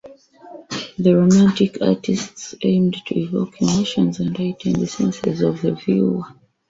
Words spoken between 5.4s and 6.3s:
of the viewer.